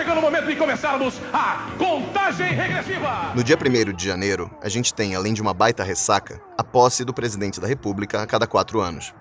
chegando 0.00 0.16
o 0.16 0.22
momento 0.22 0.46
de 0.46 0.56
começarmos 0.56 1.20
a 1.30 1.68
contagem 1.76 2.54
regressiva. 2.54 3.34
No 3.34 3.44
dia 3.44 3.54
1 3.54 3.92
de 3.92 4.06
janeiro, 4.06 4.50
a 4.62 4.68
gente 4.70 4.94
tem, 4.94 5.14
além 5.14 5.34
de 5.34 5.42
uma 5.42 5.52
baita 5.52 5.84
ressaca, 5.84 6.40
a 6.56 6.64
posse 6.64 7.04
do 7.04 7.12
presidente 7.12 7.60
da 7.60 7.66
República 7.66 8.22
a 8.22 8.26
cada 8.26 8.46
quatro 8.46 8.80
anos. 8.80 9.12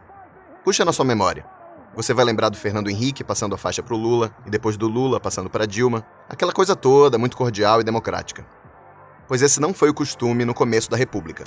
Puxa 0.64 0.86
na 0.86 0.94
sua 0.94 1.04
memória. 1.04 1.46
Você 1.98 2.14
vai 2.14 2.24
lembrar 2.24 2.48
do 2.48 2.56
Fernando 2.56 2.90
Henrique 2.90 3.26
passando 3.26 3.54
a 3.54 3.58
faixa 3.58 3.84
para 3.84 3.94
o 3.94 3.98
Lula 3.98 4.34
e 4.46 4.50
depois 4.50 4.78
do 4.78 4.88
Lula 4.88 5.20
passando 5.20 5.50
para 5.50 5.68
Dilma, 5.68 6.06
aquela 6.30 6.54
coisa 6.54 6.78
toda 6.78 7.18
muito 7.18 7.36
cordial 7.36 7.82
e 7.82 7.84
democrática. 7.84 8.46
Pois 9.28 9.42
esse 9.42 9.60
não 9.60 9.74
foi 9.74 9.90
o 9.90 9.94
costume 9.94 10.46
no 10.46 10.54
começo 10.54 10.90
da 10.90 10.96
República. 10.96 11.44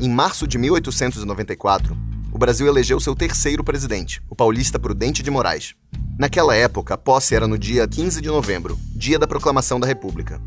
Em 0.00 0.08
março 0.08 0.48
de 0.48 0.56
1894, 0.56 1.94
o 2.36 2.38
Brasil 2.38 2.66
elegeu 2.66 3.00
seu 3.00 3.16
terceiro 3.16 3.64
presidente, 3.64 4.22
o 4.28 4.36
paulista 4.36 4.78
Prudente 4.78 5.22
de 5.22 5.30
Moraes. 5.30 5.74
Naquela 6.18 6.54
época, 6.54 6.92
a 6.92 6.98
posse 6.98 7.34
era 7.34 7.48
no 7.48 7.56
dia 7.56 7.88
15 7.88 8.20
de 8.20 8.28
novembro, 8.28 8.78
dia 8.94 9.18
da 9.18 9.26
proclamação 9.26 9.80
da 9.80 9.86
República. 9.86 10.38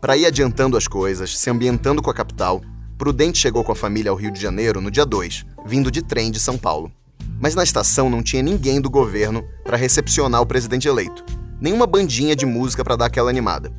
Para 0.00 0.16
ir 0.16 0.24
adiantando 0.24 0.78
as 0.78 0.88
coisas, 0.88 1.36
se 1.36 1.50
ambientando 1.50 2.00
com 2.00 2.08
a 2.08 2.14
capital, 2.14 2.62
Prudente 2.96 3.38
chegou 3.38 3.62
com 3.62 3.70
a 3.70 3.76
família 3.76 4.10
ao 4.10 4.16
Rio 4.16 4.30
de 4.30 4.40
Janeiro 4.40 4.80
no 4.80 4.90
dia 4.90 5.04
2, 5.04 5.44
vindo 5.66 5.90
de 5.90 6.00
trem 6.00 6.30
de 6.30 6.40
São 6.40 6.56
Paulo. 6.56 6.90
Mas 7.38 7.54
na 7.54 7.64
estação 7.64 8.08
não 8.08 8.22
tinha 8.22 8.42
ninguém 8.42 8.80
do 8.80 8.88
governo 8.88 9.44
para 9.62 9.76
recepcionar 9.76 10.40
o 10.40 10.46
presidente 10.46 10.88
eleito. 10.88 11.22
Nenhuma 11.60 11.86
bandinha 11.86 12.34
de 12.34 12.46
música 12.46 12.82
para 12.82 12.96
dar 12.96 13.06
aquela 13.06 13.28
animada. 13.28 13.70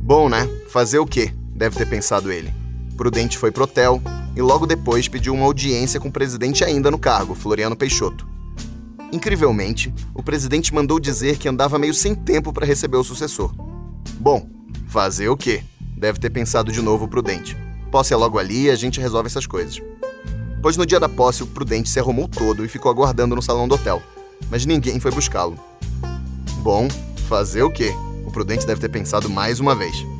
Bom, 0.00 0.28
né? 0.28 0.48
Fazer 0.68 1.00
o 1.00 1.06
quê? 1.06 1.34
Deve 1.52 1.76
ter 1.76 1.88
pensado 1.88 2.30
ele. 2.30 2.54
Prudente 2.96 3.36
foi 3.36 3.52
pro 3.52 3.64
hotel 3.64 4.02
e 4.34 4.42
logo 4.42 4.66
depois 4.66 5.06
pediu 5.06 5.34
uma 5.34 5.44
audiência 5.44 6.00
com 6.00 6.08
o 6.08 6.12
presidente 6.12 6.64
ainda 6.64 6.90
no 6.90 6.98
cargo, 6.98 7.34
Floriano 7.34 7.76
Peixoto. 7.76 8.26
Incrivelmente, 9.12 9.94
o 10.14 10.22
presidente 10.22 10.74
mandou 10.74 10.98
dizer 10.98 11.36
que 11.36 11.48
andava 11.48 11.78
meio 11.78 11.94
sem 11.94 12.14
tempo 12.14 12.52
para 12.52 12.66
receber 12.66 12.96
o 12.96 13.04
sucessor. 13.04 13.54
Bom, 14.18 14.48
fazer 14.88 15.28
o 15.28 15.36
quê? 15.36 15.62
Deve 15.96 16.18
ter 16.18 16.30
pensado 16.30 16.72
de 16.72 16.82
novo 16.82 17.04
o 17.04 17.08
Prudente. 17.08 17.56
Posse 17.90 18.12
é 18.12 18.16
logo 18.16 18.38
ali 18.38 18.64
e 18.64 18.70
a 18.70 18.74
gente 18.74 19.00
resolve 19.00 19.26
essas 19.26 19.46
coisas. 19.46 19.80
Pois 20.60 20.76
no 20.76 20.86
dia 20.86 20.98
da 20.98 21.08
posse, 21.08 21.42
o 21.42 21.46
Prudente 21.46 21.88
se 21.88 22.00
arrumou 22.00 22.26
todo 22.26 22.64
e 22.64 22.68
ficou 22.68 22.90
aguardando 22.90 23.36
no 23.36 23.42
salão 23.42 23.68
do 23.68 23.74
hotel. 23.74 24.02
Mas 24.50 24.66
ninguém 24.66 24.98
foi 24.98 25.12
buscá-lo. 25.12 25.56
Bom, 26.62 26.88
fazer 27.28 27.62
o 27.62 27.70
quê? 27.70 27.92
O 28.26 28.32
Prudente 28.32 28.66
deve 28.66 28.80
ter 28.80 28.88
pensado 28.88 29.30
mais 29.30 29.60
uma 29.60 29.74
vez 29.74 30.15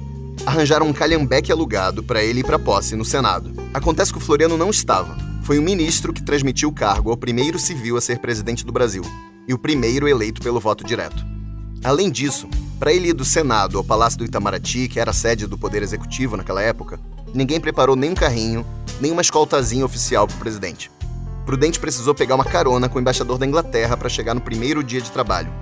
arranjaram 0.46 0.86
um 0.86 0.92
calhambeque 0.92 1.50
alugado 1.50 2.04
para 2.04 2.22
ele 2.22 2.40
ir 2.40 2.44
para 2.44 2.58
posse 2.58 2.94
no 2.94 3.04
Senado. 3.04 3.52
Acontece 3.74 4.12
que 4.12 4.18
o 4.18 4.20
Floriano 4.20 4.56
não 4.56 4.70
estava. 4.70 5.16
Foi 5.42 5.58
o 5.58 5.62
ministro 5.62 6.12
que 6.12 6.22
transmitiu 6.22 6.68
o 6.68 6.72
cargo 6.72 7.10
ao 7.10 7.16
primeiro 7.16 7.58
civil 7.58 7.96
a 7.96 8.00
ser 8.00 8.20
presidente 8.20 8.64
do 8.64 8.72
Brasil 8.72 9.02
e 9.48 9.52
o 9.52 9.58
primeiro 9.58 10.08
eleito 10.08 10.40
pelo 10.40 10.60
voto 10.60 10.84
direto. 10.84 11.24
Além 11.82 12.10
disso, 12.10 12.48
para 12.78 12.92
ele 12.92 13.08
ir 13.08 13.12
do 13.12 13.24
Senado 13.24 13.76
ao 13.76 13.84
Palácio 13.84 14.18
do 14.18 14.24
Itamaraty, 14.24 14.88
que 14.88 15.00
era 15.00 15.10
a 15.10 15.14
sede 15.14 15.46
do 15.46 15.58
Poder 15.58 15.82
Executivo 15.82 16.36
naquela 16.36 16.62
época, 16.62 16.98
ninguém 17.34 17.60
preparou 17.60 17.96
nem 17.96 18.10
um 18.10 18.14
carrinho, 18.14 18.64
nem 19.00 19.10
uma 19.10 19.22
escoltazinha 19.22 19.84
oficial 19.84 20.26
para 20.26 20.36
o 20.36 20.40
presidente. 20.40 20.90
Prudente 21.44 21.78
precisou 21.78 22.14
pegar 22.14 22.34
uma 22.34 22.44
carona 22.44 22.88
com 22.88 22.98
o 22.98 23.00
embaixador 23.00 23.38
da 23.38 23.46
Inglaterra 23.46 23.96
para 23.96 24.08
chegar 24.08 24.34
no 24.34 24.40
primeiro 24.40 24.82
dia 24.82 25.00
de 25.00 25.12
trabalho. 25.12 25.52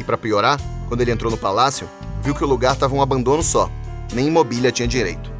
E 0.00 0.04
para 0.04 0.18
piorar, 0.18 0.60
quando 0.88 1.00
ele 1.00 1.12
entrou 1.12 1.30
no 1.30 1.38
palácio, 1.38 1.88
viu 2.22 2.34
que 2.34 2.42
o 2.42 2.48
lugar 2.48 2.74
estava 2.74 2.94
um 2.94 3.02
abandono 3.02 3.42
só, 3.42 3.70
nem 4.12 4.30
mobília 4.30 4.72
tinha 4.72 4.88
direito. 4.88 5.32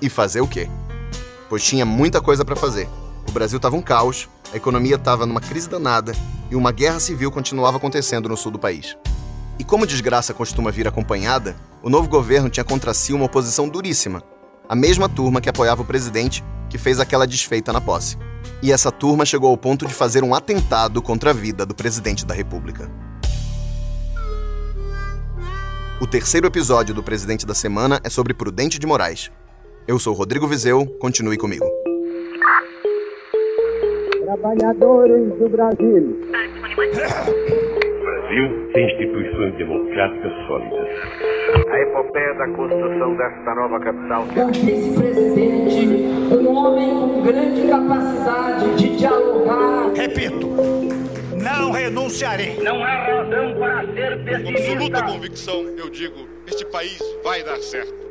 E 0.00 0.08
fazer 0.08 0.40
o 0.40 0.48
quê? 0.48 0.68
Pois 1.48 1.64
tinha 1.64 1.84
muita 1.84 2.20
coisa 2.20 2.44
para 2.44 2.56
fazer. 2.56 2.88
O 3.28 3.32
Brasil 3.32 3.56
estava 3.56 3.76
um 3.76 3.82
caos, 3.82 4.28
a 4.52 4.56
economia 4.56 4.96
estava 4.96 5.26
numa 5.26 5.40
crise 5.40 5.68
danada 5.68 6.12
e 6.50 6.56
uma 6.56 6.72
guerra 6.72 7.00
civil 7.00 7.30
continuava 7.30 7.76
acontecendo 7.76 8.28
no 8.28 8.36
sul 8.36 8.52
do 8.52 8.58
país. 8.58 8.96
E 9.58 9.64
como 9.64 9.86
desgraça 9.86 10.34
costuma 10.34 10.70
vir 10.70 10.86
acompanhada, 10.86 11.56
o 11.82 11.88
novo 11.88 12.08
governo 12.08 12.50
tinha 12.50 12.64
contra 12.64 12.92
si 12.92 13.12
uma 13.12 13.24
oposição 13.24 13.68
duríssima. 13.68 14.22
A 14.68 14.74
mesma 14.74 15.08
turma 15.08 15.40
que 15.40 15.48
apoiava 15.48 15.82
o 15.82 15.86
presidente, 15.86 16.44
que 16.68 16.78
fez 16.78 17.00
aquela 17.00 17.26
desfeita 17.26 17.72
na 17.72 17.80
posse. 17.80 18.18
E 18.62 18.72
essa 18.72 18.90
turma 18.90 19.24
chegou 19.24 19.50
ao 19.50 19.56
ponto 19.56 19.86
de 19.86 19.94
fazer 19.94 20.22
um 20.24 20.34
atentado 20.34 21.00
contra 21.00 21.30
a 21.30 21.32
vida 21.32 21.64
do 21.64 21.74
presidente 21.74 22.26
da 22.26 22.34
República. 22.34 22.90
O 25.98 26.06
terceiro 26.06 26.46
episódio 26.46 26.94
do 26.94 27.02
Presidente 27.02 27.46
da 27.46 27.54
Semana 27.54 27.98
é 28.04 28.10
sobre 28.10 28.34
Prudente 28.34 28.78
de 28.78 28.86
Moraes. 28.86 29.32
Eu 29.88 29.98
sou 29.98 30.12
Rodrigo 30.12 30.46
Vizeu, 30.46 30.84
continue 30.98 31.38
comigo. 31.38 31.64
Trabalhadores 34.24 35.32
do 35.38 35.48
Brasil. 35.48 36.20
O 36.66 38.04
Brasil 38.04 38.72
tem 38.74 38.86
instituições 38.86 39.56
democráticas 39.56 40.32
sólidas. 40.46 40.86
A 41.70 41.80
epopeia 41.80 42.34
da 42.34 42.48
construção 42.48 43.16
desta 43.16 43.54
nova 43.54 43.80
capital. 43.80 44.22
O 44.22 44.52
vice-presidente, 44.52 45.86
um 46.34 46.56
homem 46.56 46.90
com 46.90 47.22
grande 47.22 47.68
capacidade 47.68 48.76
de 48.76 48.96
dialogar. 48.98 49.92
Repito, 49.94 50.75
não 51.58 51.70
renunciarei. 51.70 52.56
Não 52.62 52.82
há 52.82 53.06
razão 53.06 53.58
para 53.58 53.86
ser 53.94 54.24
pessimista. 54.24 54.42
Com 54.42 54.72
absoluta 54.72 55.02
convicção, 55.02 55.62
eu 55.76 55.90
digo: 55.90 56.28
este 56.46 56.64
país 56.66 56.98
vai 57.22 57.42
dar 57.42 57.58
certo. 57.58 58.06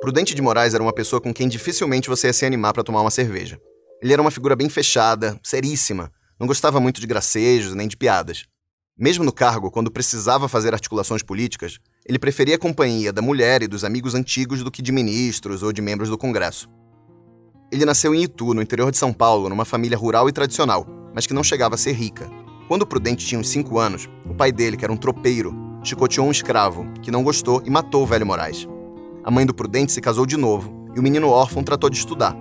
Prudente 0.00 0.34
de 0.34 0.42
Moraes 0.42 0.72
era 0.72 0.82
uma 0.82 0.92
pessoa 0.92 1.20
com 1.20 1.34
quem 1.34 1.48
dificilmente 1.48 2.08
você 2.08 2.28
ia 2.28 2.32
se 2.32 2.46
animar 2.46 2.72
para 2.72 2.84
tomar 2.84 3.00
uma 3.00 3.10
cerveja. 3.10 3.58
Ele 4.00 4.12
era 4.12 4.22
uma 4.22 4.30
figura 4.30 4.54
bem 4.54 4.68
fechada, 4.68 5.38
seríssima, 5.42 6.12
não 6.38 6.46
gostava 6.46 6.78
muito 6.78 7.00
de 7.00 7.06
gracejos 7.06 7.74
nem 7.74 7.88
de 7.88 7.96
piadas. 7.96 8.44
Mesmo 8.96 9.24
no 9.24 9.32
cargo, 9.32 9.70
quando 9.70 9.90
precisava 9.90 10.48
fazer 10.48 10.72
articulações 10.72 11.22
políticas, 11.22 11.78
ele 12.06 12.18
preferia 12.18 12.54
a 12.54 12.58
companhia 12.58 13.12
da 13.12 13.20
mulher 13.20 13.62
e 13.62 13.66
dos 13.66 13.84
amigos 13.84 14.14
antigos 14.14 14.62
do 14.62 14.70
que 14.70 14.80
de 14.80 14.92
ministros 14.92 15.62
ou 15.62 15.72
de 15.72 15.82
membros 15.82 16.08
do 16.08 16.16
Congresso. 16.16 16.68
Ele 17.70 17.84
nasceu 17.84 18.14
em 18.14 18.22
Itu, 18.22 18.54
no 18.54 18.62
interior 18.62 18.92
de 18.92 18.96
São 18.96 19.12
Paulo, 19.12 19.48
numa 19.48 19.64
família 19.64 19.98
rural 19.98 20.28
e 20.28 20.32
tradicional, 20.32 20.86
mas 21.12 21.26
que 21.26 21.34
não 21.34 21.42
chegava 21.42 21.74
a 21.74 21.78
ser 21.78 21.92
rica. 21.92 22.30
Quando 22.68 22.86
Prudente 22.86 23.26
tinha 23.26 23.40
uns 23.40 23.48
5 23.48 23.76
anos, 23.78 24.08
o 24.24 24.34
pai 24.34 24.52
dele, 24.52 24.76
que 24.76 24.84
era 24.84 24.92
um 24.92 24.96
tropeiro, 24.96 25.52
chicoteou 25.82 26.28
um 26.28 26.30
escravo, 26.30 26.86
que 27.02 27.10
não 27.10 27.24
gostou 27.24 27.60
e 27.64 27.70
matou 27.70 28.04
o 28.04 28.06
velho 28.06 28.24
Moraes. 28.24 28.68
A 29.24 29.32
mãe 29.32 29.44
do 29.44 29.52
Prudente 29.52 29.90
se 29.90 30.00
casou 30.00 30.24
de 30.24 30.36
novo 30.36 30.72
e 30.94 31.00
o 31.00 31.02
menino 31.02 31.28
órfão 31.28 31.64
tratou 31.64 31.90
de 31.90 31.96
estudar. 31.96 32.36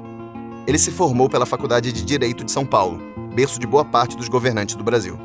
Ele 0.67 0.77
se 0.77 0.91
formou 0.91 1.27
pela 1.27 1.45
Faculdade 1.47 1.91
de 1.91 2.05
Direito 2.05 2.43
de 2.43 2.51
São 2.51 2.65
Paulo, 2.65 2.99
berço 3.33 3.59
de 3.59 3.65
boa 3.65 3.83
parte 3.83 4.15
dos 4.15 4.29
governantes 4.29 4.75
do 4.75 4.83
Brasil. 4.83 5.17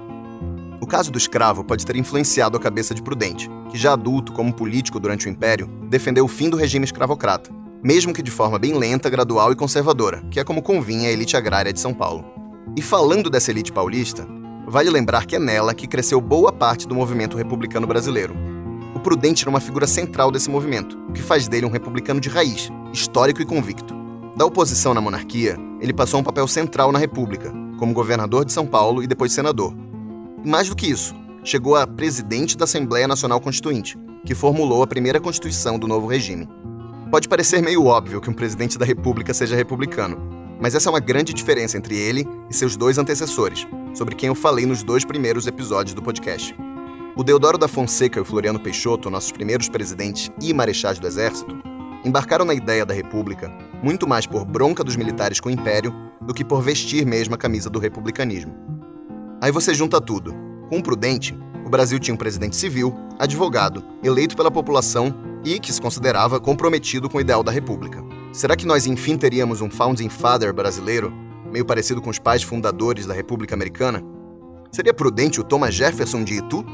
O 0.81 0.87
caso 0.87 1.13
do 1.13 1.19
escravo 1.19 1.63
pode 1.63 1.85
ter 1.85 1.97
influenciado 1.97 2.57
a 2.57 2.61
cabeça 2.61 2.95
de 2.95 3.03
Prudente, 3.03 3.51
que 3.71 3.77
já 3.77 3.93
adulto 3.93 4.33
como 4.33 4.53
político 4.53 4.99
durante 4.99 5.27
o 5.27 5.31
Império, 5.31 5.67
defendeu 5.91 6.25
o 6.25 6.29
fim 6.29 6.49
do 6.49 6.57
regime 6.57 6.87
escravocrata 6.87 7.60
mesmo 7.83 8.13
que 8.13 8.23
de 8.23 8.31
forma 8.31 8.59
bem 8.59 8.75
lenta, 8.75 9.09
gradual 9.09 9.53
e 9.53 9.57
conservadora, 9.57 10.23
que 10.31 10.39
é 10.39 10.45
como 10.45 10.63
convinha 10.63 11.09
a 11.09 11.13
elite 11.13 11.37
agrária 11.37 11.73
de 11.73 11.81
São 11.81 11.95
Paulo. 11.95 12.25
E 12.77 12.83
falando 12.83 13.31
dessa 13.31 13.51
elite 13.51 13.73
paulista, 13.73 14.27
vale 14.67 14.91
lembrar 14.91 15.27
que 15.27 15.37
é 15.37 15.39
nela 15.39 15.75
que 15.75 15.87
cresceu 15.87 16.21
boa 16.21 16.53
parte 16.53 16.87
do 16.87 16.95
movimento 16.95 17.37
republicano 17.37 17.87
brasileiro. 17.87 18.35
O 18.95 19.01
Prudente 19.01 19.43
era 19.43 19.51
uma 19.51 19.61
figura 19.61 19.87
central 19.87 20.31
desse 20.31 20.51
movimento, 20.51 20.99
o 21.09 21.13
que 21.13 21.23
faz 21.23 21.49
dele 21.49 21.67
um 21.67 21.71
republicano 21.71 22.21
de 22.21 22.29
raiz, 22.29 22.71
histórico 22.93 23.41
e 23.41 23.47
convicto. 23.47 23.95
Da 24.37 24.45
oposição 24.45 24.95
na 24.95 25.01
monarquia, 25.01 25.57
ele 25.81 25.93
passou 25.93 26.21
um 26.21 26.25
papel 26.25 26.47
central 26.47 26.93
na 26.93 26.99
República, 26.99 27.53
como 27.79 27.95
governador 27.95 28.45
de 28.45 28.53
São 28.53 28.67
Paulo 28.67 29.03
e 29.03 29.07
depois 29.07 29.33
senador. 29.33 29.75
E 30.45 30.49
mais 30.49 30.69
do 30.69 30.77
que 30.77 30.87
isso, 30.87 31.15
chegou 31.43 31.77
a 31.77 31.87
presidente 31.87 32.57
da 32.57 32.65
Assembleia 32.65 33.09
Nacional 33.09 33.41
Constituinte, 33.41 33.99
que 34.25 34.35
formulou 34.35 34.83
a 34.83 34.87
primeira 34.87 35.19
Constituição 35.19 35.79
do 35.79 35.89
novo 35.89 36.07
regime. 36.07 36.49
Pode 37.11 37.29
parecer 37.29 37.61
meio 37.61 37.87
óbvio 37.87 38.21
que 38.21 38.31
um 38.31 38.33
presidente 38.33 38.79
da 38.79 38.85
República 38.85 39.35
seja 39.35 39.57
republicano, 39.57 40.17
mas 40.61 40.77
essa 40.77 40.89
é 40.89 40.93
uma 40.93 41.01
grande 41.01 41.35
diferença 41.35 41.77
entre 41.77 41.97
ele 41.97 42.25
e 42.49 42.55
seus 42.55 42.77
dois 42.77 42.99
antecessores, 42.99 43.67
sobre 43.93 44.15
quem 44.15 44.29
eu 44.29 44.35
falei 44.37 44.65
nos 44.65 44.85
dois 44.85 45.05
primeiros 45.05 45.49
episódios 45.49 45.93
do 45.93 46.01
podcast. 46.01 46.55
O 47.17 47.25
Deodoro 47.25 47.59
da 47.59 47.67
Fonseca 47.67 48.21
e 48.21 48.23
o 48.23 48.25
Floriano 48.25 48.61
Peixoto, 48.61 49.11
nossos 49.11 49.33
primeiros 49.33 49.69
presidentes 49.69 50.31
e 50.41 50.55
marechais 50.55 51.01
do 51.01 51.07
Exército, 51.09 51.61
embarcaram 52.05 52.45
na 52.45 52.55
ideia 52.55 52.87
da 52.87 52.95
República 52.95 53.51
muito 53.83 54.07
mais 54.07 54.25
por 54.25 54.45
bronca 54.45 54.85
dos 54.85 54.95
militares 54.95 55.41
com 55.41 55.49
o 55.49 55.53
Império 55.53 55.93
do 56.21 56.33
que 56.33 56.45
por 56.45 56.63
vestir 56.63 57.05
mesmo 57.05 57.35
a 57.35 57.39
camisa 57.39 57.69
do 57.69 57.81
republicanismo. 57.81 58.55
Aí 59.41 59.51
você 59.51 59.75
junta 59.75 60.01
tudo. 60.01 60.33
Com 60.69 60.79
o 60.79 60.83
Prudente, 60.83 61.37
o 61.67 61.69
Brasil 61.69 61.99
tinha 61.99 62.15
um 62.15 62.19
presidente 62.19 62.55
civil, 62.55 62.95
advogado, 63.19 63.83
eleito 64.01 64.37
pela 64.37 64.51
população 64.51 65.29
e 65.45 65.59
que 65.59 65.73
se 65.73 65.81
considerava 65.81 66.41
comprometido 66.41 67.09
com 67.09 67.19
o 67.19 67.21
ideal 67.21 67.43
da 67.43 67.53
República. 67.53 68.05
Será 68.33 68.55
que 68.55 68.67
nós 68.67 68.87
enfim 68.87 69.17
teríamos 69.17 69.61
um 69.61 69.71
founding 69.71 70.09
father 70.09 70.53
brasileiro, 70.53 71.13
meio 71.51 71.65
parecido 71.65 72.01
com 72.01 72.11
os 72.11 72.19
pais 72.19 72.43
fundadores 72.43 73.07
da 73.07 73.15
República 73.15 73.55
Americana? 73.55 74.05
Seria 74.71 74.95
prudente 74.95 75.41
o 75.41 75.45
Thomas 75.45 75.75
Jefferson 75.75 76.23
de 76.23 76.35
Itu? 76.35 76.65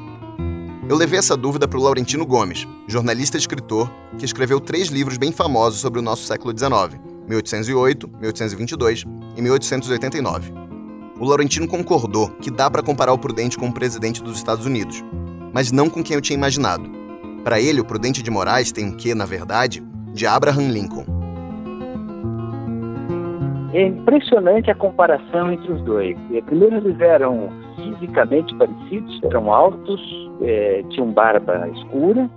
Eu 0.89 0.97
levei 0.97 1.19
essa 1.19 1.37
dúvida 1.37 1.67
para 1.67 1.79
o 1.79 1.83
Laurentino 1.83 2.27
Gomes, 2.27 2.67
jornalista 2.87 3.37
e 3.37 3.41
escritor, 3.41 3.91
que 4.19 4.25
escreveu 4.25 4.61
três 4.61 4.89
livros 4.89 5.17
bem 5.17 5.33
famosos 5.33 5.81
sobre 5.81 5.99
o 5.99 6.03
nosso 6.03 6.25
século 6.25 6.57
XIX, 6.57 7.01
1808, 7.27 8.09
1822 8.21 9.05
e 9.37 9.43
1889. 9.43 10.53
o 11.19 11.25
Laurentino 11.25 11.67
concordou 11.67 12.29
que 12.41 12.51
dá 12.51 12.71
para 12.71 12.83
comparar 12.83 13.13
o 13.13 13.19
Prudente 13.19 13.57
com 13.57 13.69
o 13.69 13.73
presidente 13.73 14.23
dos 14.23 14.37
Estados 14.37 14.67
Unidos, 14.67 15.03
mas 15.53 15.73
não 15.73 15.89
com 15.89 16.05
quem 16.05 16.15
eu 16.15 16.21
tinha 16.21 16.37
imaginado. 16.37 17.06
Para 17.47 17.61
ele, 17.61 17.81
o 17.81 17.85
Prudente 17.85 18.25
de 18.25 18.29
Moraes 18.29 18.73
tem 18.73 18.87
um 18.89 18.97
quê, 18.97 19.15
na 19.15 19.25
verdade, 19.25 19.81
de 20.13 20.27
Abraham 20.27 20.69
Lincoln. 20.69 21.05
É 23.73 23.83
impressionante 23.83 24.69
a 24.69 24.75
comparação 24.75 25.53
entre 25.53 25.71
os 25.71 25.81
dois. 25.83 26.17
Primeiro, 26.47 26.79
eles 26.79 26.99
eram 26.99 27.49
fisicamente 27.77 28.53
parecidos, 28.57 29.21
eram 29.23 29.53
altos, 29.53 30.01
é, 30.43 30.83
tinham 30.91 31.13
barba 31.13 31.69
escura, 31.69 32.29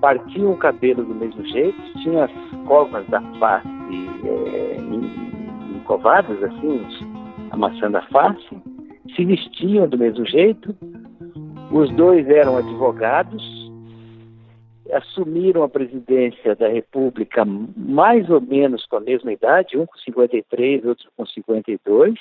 partiam 0.00 0.52
o 0.52 0.56
cabelo 0.56 1.04
do 1.04 1.16
mesmo 1.16 1.44
jeito, 1.44 1.76
tinham 2.04 2.22
as 2.22 2.30
covas 2.68 3.04
da 3.08 3.20
face 3.40 3.68
é, 4.24 4.76
encovadas, 5.74 6.40
assim, 6.44 6.86
amassando 7.50 7.96
a 7.96 8.02
face, 8.02 8.56
se 9.16 9.24
vestiam 9.24 9.88
do 9.88 9.98
mesmo 9.98 10.24
jeito, 10.26 10.72
os 11.72 11.90
dois 11.96 12.28
eram 12.28 12.56
advogados, 12.56 13.57
assumiram 14.92 15.62
a 15.62 15.68
presidência 15.68 16.54
da 16.54 16.68
República 16.68 17.44
mais 17.44 18.28
ou 18.30 18.40
menos 18.40 18.86
com 18.86 18.96
a 18.96 19.00
mesma 19.00 19.32
idade, 19.32 19.76
um 19.76 19.86
com 19.86 19.96
53, 19.98 20.84
outro 20.84 21.08
com 21.16 21.26
52, 21.26 22.14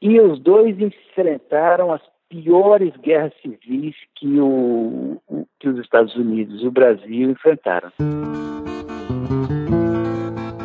e 0.00 0.20
os 0.20 0.40
dois 0.40 0.78
enfrentaram 0.78 1.92
as 1.92 2.02
piores 2.28 2.94
guerras 2.98 3.32
civis 3.40 3.94
que, 4.16 4.40
o, 4.40 5.20
que 5.60 5.68
os 5.68 5.78
Estados 5.78 6.14
Unidos 6.16 6.62
e 6.62 6.66
o 6.66 6.70
Brasil 6.70 7.30
enfrentaram. 7.30 7.90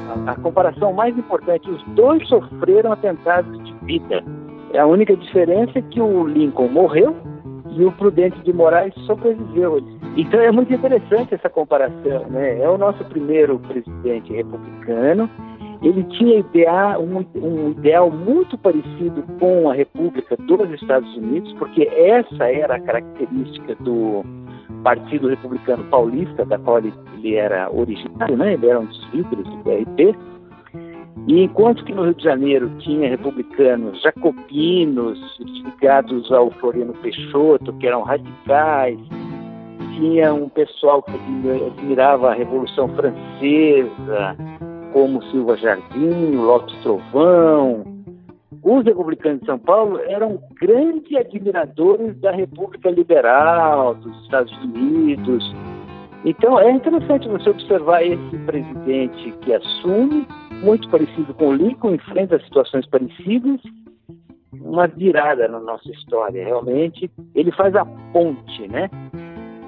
A, 0.09 0.31
a 0.31 0.35
comparação 0.35 0.91
mais 0.93 1.17
importante, 1.17 1.69
os 1.69 1.83
dois 1.95 2.27
sofreram 2.27 2.91
atentados 2.91 3.63
de 3.63 3.73
vida. 3.85 4.23
A 4.77 4.85
única 4.85 5.15
diferença 5.15 5.79
é 5.79 5.81
que 5.81 6.01
o 6.01 6.25
Lincoln 6.25 6.69
morreu 6.69 7.15
e 7.71 7.83
o 7.83 7.91
Prudente 7.91 8.39
de 8.41 8.53
Moraes 8.53 8.93
sobreviveu. 9.05 9.81
Então 10.15 10.39
é 10.39 10.51
muito 10.51 10.73
interessante 10.73 11.33
essa 11.33 11.49
comparação. 11.49 12.27
Né? 12.29 12.61
É 12.61 12.69
o 12.69 12.77
nosso 12.77 13.03
primeiro 13.05 13.59
presidente 13.59 14.33
republicano 14.33 15.29
ele 15.81 16.03
tinha 16.03 16.39
idear, 16.39 16.99
um, 16.99 17.25
um, 17.35 17.71
ideal 17.71 18.11
muito 18.11 18.57
parecido 18.57 19.23
com 19.39 19.69
a 19.69 19.73
República 19.73 20.37
dos 20.37 20.69
Estados 20.79 21.11
Unidos, 21.17 21.51
porque 21.53 21.83
essa 21.83 22.45
era 22.45 22.75
a 22.75 22.79
característica 22.79 23.75
do 23.75 24.23
Partido 24.83 25.27
Republicano 25.27 25.83
Paulista, 25.85 26.45
da 26.45 26.59
qual 26.59 26.77
ele, 26.77 26.93
ele 27.15 27.35
era 27.35 27.69
originário, 27.71 28.37
né? 28.37 28.53
ele 28.53 28.67
era 28.67 28.79
um 28.79 28.85
dos 28.85 29.09
líderes 29.11 29.45
do 29.45 29.57
PRP. 29.63 30.15
E 31.27 31.43
enquanto 31.43 31.83
que 31.83 31.93
no 31.93 32.03
Rio 32.03 32.15
de 32.15 32.23
Janeiro 32.23 32.69
tinha 32.79 33.09
republicanos 33.09 34.01
jacobinos 34.01 35.19
ligados 35.39 36.31
ao 36.31 36.51
Floriano 36.51 36.93
Peixoto, 36.93 37.73
que 37.73 37.87
eram 37.87 38.03
radicais, 38.03 38.99
tinha 39.95 40.33
um 40.33 40.49
pessoal 40.49 41.01
que 41.03 41.11
admirava 41.67 42.31
a 42.31 42.33
Revolução 42.33 42.87
Francesa, 42.89 44.35
como 44.93 45.23
Silva 45.25 45.57
Jardim, 45.57 46.35
Lopes 46.35 46.75
Trovão. 46.81 47.83
Os 48.63 48.85
republicanos 48.85 49.39
de 49.39 49.47
São 49.47 49.57
Paulo 49.57 49.99
eram 50.07 50.39
grandes 50.59 51.15
admiradores 51.17 52.19
da 52.19 52.31
República 52.31 52.89
Liberal, 52.91 53.95
dos 53.95 54.15
Estados 54.23 54.55
Unidos. 54.63 55.43
Então 56.23 56.59
é 56.59 56.71
interessante 56.71 57.27
você 57.27 57.49
observar 57.49 58.03
esse 58.03 58.37
presidente 58.45 59.31
que 59.41 59.53
assume, 59.53 60.27
muito 60.63 60.87
parecido 60.89 61.33
com 61.33 61.47
o 61.49 61.53
Lincoln, 61.53 61.95
enfrenta 61.95 62.39
situações 62.43 62.85
parecidas, 62.85 63.59
uma 64.53 64.87
virada 64.87 65.47
na 65.47 65.59
nossa 65.59 65.89
história, 65.89 66.45
realmente. 66.45 67.09
Ele 67.33 67.51
faz 67.51 67.75
a 67.75 67.85
ponte, 68.13 68.67
né? 68.67 68.89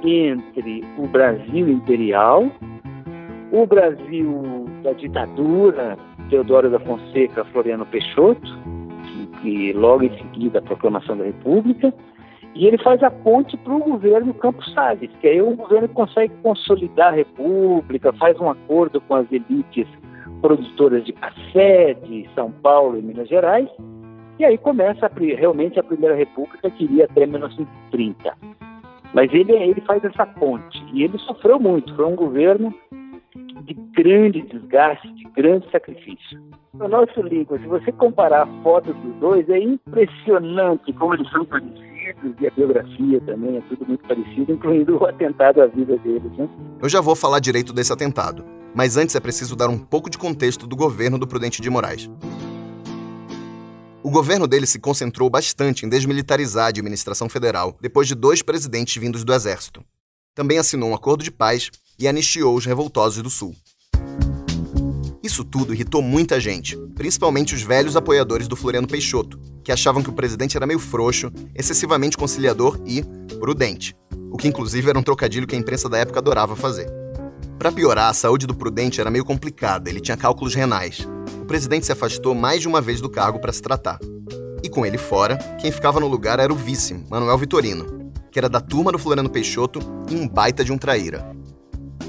Entre 0.04 0.84
o 0.98 1.08
Brasil 1.08 1.70
imperial, 1.70 2.52
o 3.52 3.66
Brasil 3.66 4.66
da 4.84 4.92
ditadura, 4.92 5.98
Teodoro 6.30 6.70
da 6.70 6.80
Fonseca, 6.80 7.46
Floriano 7.46 7.86
Peixoto, 7.86 8.42
que, 9.06 9.28
que 9.42 9.74
logo 9.74 10.04
em 10.04 10.18
seguida 10.18 10.60
a 10.60 10.62
proclamação 10.62 11.16
da 11.16 11.24
República, 11.24 11.94
e 12.56 12.68
ele 12.68 12.78
faz 12.78 13.02
a 13.02 13.10
ponte 13.10 13.56
para 13.58 13.74
o 13.74 13.80
governo 13.80 14.34
Campos 14.34 14.72
Salles, 14.74 15.10
que 15.22 15.28
aí 15.28 15.38
é 15.38 15.44
um 15.44 15.56
governo 15.56 15.88
consegue 15.90 16.34
consolidar 16.44 17.14
a 17.14 17.16
República, 17.16 18.12
faz 18.14 18.40
um 18.40 18.50
acordo 18.50 19.00
com 19.02 19.16
as 19.16 19.32
elites 19.32 19.88
produtoras 20.42 21.06
de 21.06 21.14
café 21.14 21.94
de 21.94 22.28
São 22.36 22.52
Paulo 22.52 23.00
e 23.00 23.02
Minas 23.02 23.30
Gerais, 23.30 23.70
e 24.38 24.46
aí 24.46 24.58
começa 24.58 25.06
a, 25.06 25.12
realmente 25.38 25.80
a 25.80 25.84
Primeira 25.84 26.16
República, 26.16 26.70
que 26.70 26.84
iria 26.84 27.06
até 27.06 27.26
1930. 27.26 28.63
Mas 29.14 29.32
ele, 29.34 29.54
ele 29.54 29.82
faz 29.82 30.04
essa 30.04 30.26
ponte, 30.26 30.84
e 30.94 31.04
ele 31.04 31.18
sofreu 31.20 31.60
muito, 31.60 31.96
foi 31.96 32.06
um 32.06 32.16
governo 32.16 32.74
de 33.64 33.74
grande 33.96 34.42
desgaste, 34.42 35.08
de 35.14 35.24
grande 35.36 35.70
sacrifício. 35.72 36.42
No 36.74 36.88
nosso 36.88 37.22
livro, 37.22 37.58
se 37.60 37.68
você 37.68 37.92
comparar 37.92 38.44
a 38.44 38.64
foto 38.64 38.94
dos 38.94 39.16
dois, 39.16 39.48
é 39.50 39.60
impressionante 39.60 40.92
como 40.94 41.14
eles 41.14 41.30
são 41.30 41.46
parecidos 41.46 41.94
e 42.40 42.48
a 42.48 42.52
biografia 42.52 43.22
também 43.22 43.58
é 43.58 43.62
tudo 43.70 43.86
muito 43.88 44.06
parecido, 44.06 44.52
incluindo 44.52 44.98
o 44.98 45.06
atentado 45.06 45.62
à 45.62 45.68
vida 45.68 45.98
deles. 45.98 46.32
Né? 46.38 46.50
Eu 46.82 46.90
já 46.90 47.00
vou 47.00 47.16
falar 47.16 47.40
direito 47.40 47.74
desse 47.74 47.94
atentado, 47.94 48.44
mas 48.76 48.98
antes 48.98 49.16
é 49.16 49.20
preciso 49.20 49.56
dar 49.56 49.70
um 49.70 49.78
pouco 49.78 50.10
de 50.10 50.18
contexto 50.18 50.68
do 50.68 50.76
governo 50.76 51.18
do 51.18 51.28
Prudente 51.28 51.62
de 51.62 51.70
Moraes. 51.70 52.10
O 54.04 54.12
governo 54.12 54.46
dele 54.46 54.68
se 54.68 54.80
concentrou 54.80 55.30
bastante 55.30 55.86
em 55.86 55.90
desmilitarizar 55.90 56.66
a 56.66 56.68
administração 56.68 57.30
federal 57.30 57.78
depois 57.80 58.06
de 58.06 58.14
dois 58.14 58.42
presidentes 58.42 59.02
vindos 59.02 59.24
do 59.24 59.34
Exército. 59.34 59.82
Também 60.36 60.58
assinou 60.58 60.90
um 60.90 60.94
acordo 60.94 61.24
de 61.24 61.32
paz 61.32 61.72
e 61.98 62.06
anistiou 62.06 62.54
os 62.54 62.66
revoltosos 62.66 63.24
do 63.24 63.30
Sul. 63.30 63.56
Isso 65.24 65.46
tudo 65.46 65.74
irritou 65.74 66.02
muita 66.02 66.38
gente, 66.38 66.76
principalmente 66.96 67.56
os 67.56 67.62
velhos 67.62 67.96
apoiadores 67.96 68.46
do 68.46 68.58
Floriano 68.58 68.90
Peixoto, 68.90 69.40
que 69.64 69.72
achavam 69.72 70.04
que 70.04 70.10
o 70.10 70.14
presidente 70.14 70.58
era 70.58 70.68
meio 70.68 70.80
frouxo, 70.80 71.32
excessivamente 71.56 72.18
conciliador 72.18 72.78
e 72.86 73.06
prudente, 73.40 73.96
o 74.30 74.36
que 74.36 74.50
inclusive 74.50 74.90
era 74.90 75.00
um 75.00 75.04
trocadilho 75.04 75.48
que 75.48 75.56
a 75.56 75.60
imprensa 75.60 75.88
da 75.88 75.98
época 75.98 76.20
adorava 76.20 76.58
fazer. 76.58 76.92
Para 77.58 77.72
piorar, 77.72 78.10
a 78.10 78.14
saúde 78.14 78.46
do 78.46 78.54
Prudente 78.54 79.00
era 79.00 79.10
meio 79.10 79.24
complicada, 79.24 79.90
ele 79.90 80.02
tinha 80.02 80.18
cálculos 80.18 80.54
renais. 80.54 81.08
O 81.44 81.46
presidente 81.46 81.86
se 81.86 81.92
afastou 81.92 82.34
mais 82.34 82.62
de 82.62 82.70
uma 82.70 82.80
vez 82.80 83.02
do 83.02 83.10
cargo 83.10 83.38
para 83.38 83.52
se 83.52 83.62
tratar. 83.62 84.00
E 84.64 84.70
com 84.70 84.86
ele 84.86 84.98
fora, 84.98 85.38
quem 85.60 85.74
ficava 85.74 86.00
no 86.00 86.08
lugar 86.08 86.40
era 86.40 86.54
o 86.54 86.56
vice, 86.56 86.94
Manuel 87.10 87.38
Vitorino, 87.38 88.14
que 88.32 88.40
era 88.40 88.48
da 88.48 88.62
turma 88.62 88.94
do 88.94 88.98
Floriano 88.98 89.30
Peixoto 89.30 89.82
e 90.10 90.16
um 90.16 90.26
baita 90.26 90.64
de 90.64 90.72
um 90.72 90.78
traíra. 90.78 91.36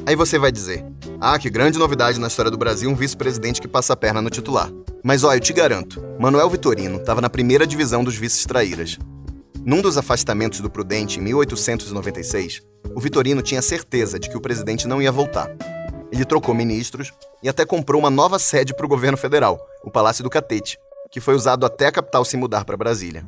Aí 0.06 0.14
você 0.14 0.38
vai 0.38 0.52
dizer: 0.52 0.86
Ah, 1.20 1.36
que 1.36 1.50
grande 1.50 1.80
novidade 1.80 2.20
na 2.20 2.28
história 2.28 2.48
do 2.48 2.56
Brasil 2.56 2.88
um 2.88 2.94
vice-presidente 2.94 3.60
que 3.60 3.66
passa 3.66 3.94
a 3.94 3.96
perna 3.96 4.22
no 4.22 4.30
titular. 4.30 4.70
Mas 5.02 5.24
olha, 5.24 5.38
eu 5.38 5.40
te 5.40 5.52
garanto, 5.52 6.00
Manuel 6.16 6.48
Vitorino 6.48 6.98
estava 6.98 7.20
na 7.20 7.28
primeira 7.28 7.66
divisão 7.66 8.04
dos 8.04 8.14
vices 8.14 8.46
traíras. 8.46 9.00
Num 9.64 9.82
dos 9.82 9.98
afastamentos 9.98 10.60
do 10.60 10.70
Prudente, 10.70 11.18
em 11.18 11.22
1896, 11.24 12.62
o 12.94 13.00
Vitorino 13.00 13.42
tinha 13.42 13.60
certeza 13.60 14.16
de 14.16 14.30
que 14.30 14.36
o 14.36 14.40
presidente 14.40 14.86
não 14.86 15.02
ia 15.02 15.10
voltar. 15.10 15.50
Ele 16.14 16.24
trocou 16.24 16.54
ministros 16.54 17.12
e 17.42 17.48
até 17.48 17.66
comprou 17.66 18.00
uma 18.00 18.08
nova 18.08 18.38
sede 18.38 18.72
para 18.72 18.86
o 18.86 18.88
governo 18.88 19.18
federal, 19.18 19.58
o 19.82 19.90
Palácio 19.90 20.22
do 20.22 20.30
Catete, 20.30 20.78
que 21.10 21.20
foi 21.20 21.34
usado 21.34 21.66
até 21.66 21.88
a 21.88 21.92
capital 21.92 22.24
se 22.24 22.36
mudar 22.36 22.64
para 22.64 22.76
Brasília. 22.76 23.26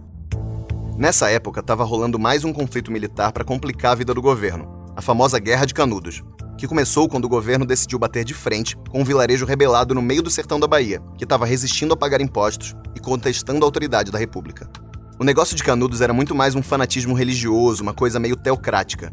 Nessa 0.97 1.29
época, 1.29 1.59
estava 1.59 1.83
rolando 1.83 2.17
mais 2.17 2.45
um 2.45 2.53
conflito 2.53 2.93
militar 2.93 3.33
para 3.33 3.43
complicar 3.43 3.91
a 3.91 3.95
vida 3.97 4.15
do 4.15 4.23
governo, 4.23 4.87
a 4.95 5.03
famosa 5.03 5.41
Guerra 5.41 5.67
de 5.67 5.75
Canudos, 5.75 6.23
que 6.57 6.69
começou 6.69 7.09
quando 7.09 7.25
o 7.25 7.29
governo 7.29 7.67
decidiu 7.67 7.99
bater 7.99 8.25
de 8.25 8.35
frente 8.35 8.77
com 8.89 9.01
um 9.01 9.05
vilarejo 9.05 9.45
rebelado 9.45 9.93
no 9.93 10.01
meio 10.01 10.23
do 10.23 10.31
sertão 10.31 10.61
da 10.61 10.69
Bahia, 10.69 11.03
que 11.19 11.25
estava 11.25 11.45
resistindo 11.45 11.93
a 11.93 11.97
pagar 11.97 12.21
impostos 12.21 12.73
e 12.95 13.01
contestando 13.01 13.65
a 13.65 13.67
autoridade 13.67 14.13
da 14.13 14.19
República. 14.19 14.71
O 15.19 15.25
negócio 15.25 15.57
de 15.57 15.65
Canudos 15.65 16.03
era 16.03 16.13
muito 16.13 16.37
mais 16.37 16.55
um 16.55 16.63
fanatismo 16.63 17.15
religioso, 17.15 17.83
uma 17.83 17.93
coisa 17.93 18.21
meio 18.21 18.37
teocrática. 18.37 19.13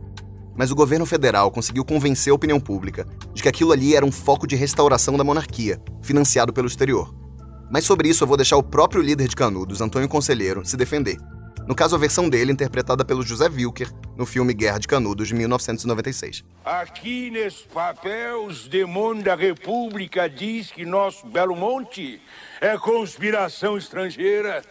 Mas 0.55 0.71
o 0.71 0.75
governo 0.75 1.05
federal 1.05 1.51
conseguiu 1.51 1.83
convencer 1.83 2.31
a 2.31 2.35
opinião 2.35 2.59
pública 2.59 3.07
de 3.33 3.41
que 3.41 3.49
aquilo 3.49 3.71
ali 3.71 3.95
era 3.95 4.05
um 4.05 4.11
foco 4.11 4.45
de 4.45 4.55
restauração 4.55 5.17
da 5.17 5.23
monarquia, 5.23 5.81
financiado 6.01 6.53
pelo 6.53 6.67
exterior. 6.67 7.13
Mas 7.71 7.85
sobre 7.85 8.09
isso 8.09 8.23
eu 8.23 8.27
vou 8.27 8.37
deixar 8.37 8.57
o 8.57 8.63
próprio 8.63 9.01
líder 9.01 9.27
de 9.27 9.35
Canudos, 9.35 9.81
Antônio 9.81 10.07
Conselheiro, 10.07 10.65
se 10.65 10.77
defender, 10.77 11.17
no 11.67 11.73
caso, 11.73 11.95
a 11.95 11.99
versão 11.99 12.27
dele 12.27 12.51
interpretada 12.51 13.05
pelo 13.05 13.23
José 13.23 13.47
Wilker 13.47 13.89
no 14.17 14.25
filme 14.25 14.53
Guerra 14.53 14.79
de 14.79 14.87
Canudos, 14.87 15.29
de 15.29 15.33
1996. 15.33 16.43
Aqui 16.65 17.31
nesse 17.31 17.63
papel, 17.67 18.45
os 18.45 18.67
demônios 18.67 19.23
da 19.23 19.35
República 19.35 20.29
diz 20.29 20.71
que 20.71 20.85
nosso 20.85 21.25
Belo 21.27 21.55
Monte 21.55 22.21
é 22.59 22.77
conspiração 22.77 23.77
estrangeira. 23.77 24.63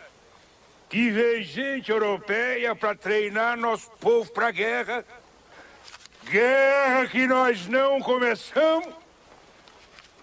Que 0.91 1.11
vem 1.11 1.43
gente 1.43 1.91
europeia 1.91 2.77
para 2.77 2.95
treinar 2.95 3.57
nosso 3.57 3.91
povo 3.99 4.31
para 4.31 4.51
guerra. 4.51 5.03
Guerra 6.25 7.07
que 7.07 7.27
nós 7.27 7.67
não 7.67 8.01
começamos. 8.01 8.95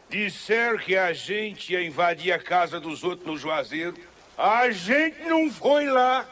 Disseram 0.10 0.78
que 0.78 0.98
a 0.98 1.14
gente 1.14 1.74
ia 1.74 1.84
invadir 1.84 2.32
a 2.32 2.40
casa 2.40 2.80
dos 2.80 3.04
outros 3.04 3.28
no 3.28 3.38
Juazeiro 3.38 3.96
A 4.36 4.72
gente 4.72 5.22
não 5.24 5.52
foi 5.52 5.86
lá. 5.86 6.26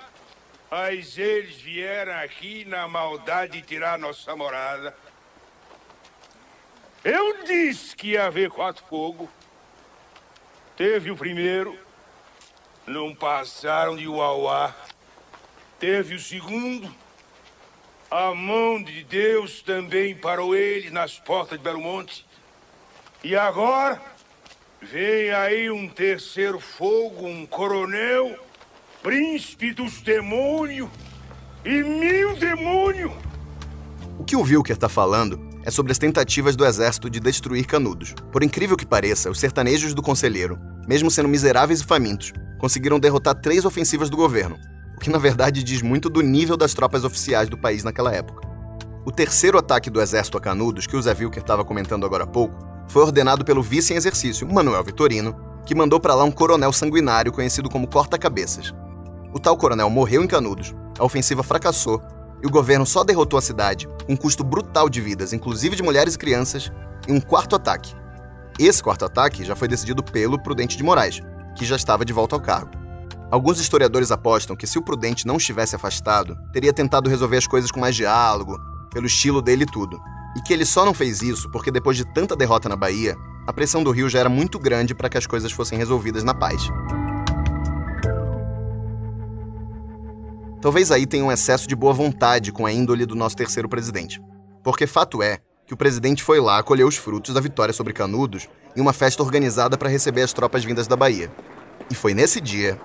Mas 0.70 1.18
eles 1.18 1.56
vieram 1.58 2.14
aqui 2.14 2.66
na 2.66 2.88
maldade 2.88 3.54
de 3.54 3.62
tirar 3.62 3.98
nossa 3.98 4.36
morada. 4.36 4.96
Eu 7.04 7.44
disse 7.44 7.96
que 7.96 8.10
ia 8.10 8.26
haver 8.26 8.50
quatro 8.50 8.84
fogo. 8.86 9.30
Teve 10.76 11.10
o 11.10 11.16
primeiro. 11.16 11.78
Não 12.86 13.16
passaram 13.16 13.96
de 13.96 14.08
uauá. 14.08 14.76
Teve 15.80 16.16
o 16.16 16.20
segundo. 16.20 16.94
A 18.10 18.34
mão 18.34 18.82
de 18.82 19.04
Deus 19.04 19.62
também 19.62 20.16
parou 20.16 20.56
ele 20.56 20.90
nas 20.90 21.20
portas 21.20 21.58
de 21.58 21.64
Belo 21.64 21.82
Monte. 21.82 22.26
E 23.22 23.36
agora 23.36 24.02
vem 24.82 25.30
aí 25.32 25.70
um 25.70 25.90
terceiro 25.90 26.58
fogo, 26.58 27.28
um 27.28 27.46
coronel, 27.46 28.40
príncipe 29.04 29.74
dos 29.74 30.00
demônios 30.00 30.90
e 31.66 31.84
mil 31.84 32.38
demônios. 32.38 33.12
O 34.18 34.24
que 34.24 34.38
o 34.38 34.42
Wilker 34.42 34.78
está 34.78 34.88
falando 34.88 35.38
é 35.66 35.70
sobre 35.70 35.92
as 35.92 35.98
tentativas 35.98 36.56
do 36.56 36.66
exército 36.66 37.10
de 37.10 37.20
destruir 37.20 37.66
Canudos. 37.66 38.16
Por 38.32 38.42
incrível 38.42 38.78
que 38.78 38.86
pareça, 38.86 39.30
os 39.30 39.38
sertanejos 39.38 39.94
do 39.94 40.02
Conselheiro, 40.02 40.58
mesmo 40.88 41.12
sendo 41.12 41.28
miseráveis 41.28 41.82
e 41.82 41.86
famintos, 41.86 42.32
conseguiram 42.58 43.02
derrotar 43.02 43.36
três 43.36 43.66
ofensivas 43.66 44.10
do 44.10 44.16
governo, 44.16 44.58
o 44.98 45.00
que 45.00 45.12
na 45.12 45.20
verdade 45.20 45.64
diz 45.64 45.84
muito 45.84 46.10
do 46.10 46.22
nível 46.22 46.58
das 46.58 46.74
tropas 46.74 47.04
oficiais 47.04 47.48
do 47.48 47.58
país 47.58 47.84
naquela 47.84 48.12
época. 48.12 48.48
O 49.06 49.12
terceiro 49.12 49.58
ataque 49.58 49.92
do 49.92 50.02
exército 50.02 50.38
a 50.38 50.42
Canudos, 50.42 50.88
que 50.88 50.98
o 50.98 51.02
Zé 51.02 51.14
Wilker 51.14 51.42
estava 51.42 51.64
comentando 51.64 52.04
agora 52.04 52.24
há 52.24 52.28
pouco, 52.28 52.58
foi 52.88 53.04
ordenado 53.04 53.46
pelo 53.46 53.62
vice 53.62 53.94
em 53.94 53.96
exercício, 53.96 54.52
Manuel 54.52 54.84
Vitorino, 54.84 55.36
que 55.66 55.76
mandou 55.76 56.00
para 56.00 56.16
lá 56.16 56.24
um 56.24 56.32
coronel 56.32 56.74
sanguinário 56.74 57.32
conhecido 57.32 57.70
como 57.70 57.88
Corta-Cabeças. 57.88 58.74
O 59.32 59.40
tal 59.40 59.56
coronel 59.56 59.90
morreu 59.90 60.24
em 60.24 60.28
Canudos, 60.28 60.74
a 60.98 61.06
ofensiva 61.06 61.44
fracassou 61.44 62.02
e 62.44 62.48
o 62.48 62.52
governo 62.52 62.86
só 62.86 63.04
derrotou 63.04 63.38
a 63.38 63.42
cidade, 63.42 63.88
um 64.10 64.16
custo 64.16 64.44
brutal 64.44 64.90
de 64.90 65.00
vidas, 65.00 65.32
inclusive 65.32 65.76
de 65.76 65.84
mulheres 65.84 66.16
e 66.16 66.18
crianças, 66.18 66.72
em 67.08 67.14
um 67.14 67.22
quarto 67.22 67.56
ataque. 67.56 67.96
Esse 68.58 68.82
quarto 68.82 69.06
ataque 69.06 69.46
já 69.46 69.56
foi 69.56 69.68
decidido 69.68 70.02
pelo 70.02 70.42
Prudente 70.42 70.76
de 70.76 70.84
Moraes, 70.84 71.22
que 71.56 71.66
já 71.66 71.76
estava 71.76 72.04
de 72.04 72.12
volta 72.12 72.36
ao 72.36 72.42
cargo. 72.42 72.87
Alguns 73.30 73.60
historiadores 73.60 74.10
apostam 74.10 74.56
que 74.56 74.66
se 74.66 74.80
o 74.80 74.82
Prudente 74.82 75.28
não 75.28 75.36
estivesse 75.36 75.76
afastado, 75.76 76.38
teria 76.54 76.72
tentado 76.72 77.10
resolver 77.10 77.36
as 77.36 77.46
coisas 77.46 77.70
com 77.70 77.80
mais 77.82 77.94
diálogo, 77.94 78.58
pelo 78.90 79.06
estilo 79.06 79.42
dele 79.42 79.64
e 79.64 79.66
tudo. 79.66 80.00
E 80.38 80.42
que 80.42 80.54
ele 80.54 80.66
só 80.66 80.86
não 80.86 80.94
fez 80.94 81.22
isso 81.22 81.52
porque 81.52 81.70
depois 81.70 81.98
de 81.98 82.06
tanta 82.14 82.38
derrota 82.38 82.70
na 82.70 82.78
Bahia, 82.78 83.18
a 83.46 83.52
pressão 83.52 83.84
do 83.84 83.92
Rio 83.92 84.08
já 84.08 84.20
era 84.20 84.30
muito 84.30 84.58
grande 84.58 84.96
para 84.96 85.10
que 85.10 85.18
as 85.18 85.28
coisas 85.28 85.52
fossem 85.52 85.78
resolvidas 85.78 86.24
na 86.24 86.34
paz. 86.34 86.70
Talvez 90.62 90.90
aí 90.90 91.06
tenha 91.06 91.26
um 91.26 91.32
excesso 91.32 91.68
de 91.68 91.76
boa 91.76 91.94
vontade 91.94 92.54
com 92.54 92.66
a 92.66 92.72
índole 92.72 93.06
do 93.06 93.16
nosso 93.16 93.36
terceiro 93.36 93.68
presidente. 93.68 94.22
Porque 94.64 94.88
fato 94.88 95.22
é 95.22 95.40
que 95.66 95.74
o 95.74 95.78
presidente 95.78 96.24
foi 96.24 96.40
lá 96.40 96.64
colher 96.64 96.86
os 96.86 96.96
frutos 96.96 97.34
da 97.34 97.42
vitória 97.42 97.74
sobre 97.74 97.92
Canudos 97.92 98.48
em 98.74 98.80
uma 98.80 98.94
festa 98.94 99.22
organizada 99.22 99.78
para 99.78 99.90
receber 99.90 100.22
as 100.22 100.32
tropas 100.32 100.64
vindas 100.64 100.88
da 100.88 100.96
Bahia. 100.96 101.30
E 101.92 101.96
foi 101.96 102.14
nesse 102.14 102.40
dia, 102.40 102.80